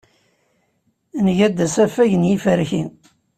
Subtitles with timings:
[1.27, 2.83] Nga-d asafag n yiferki.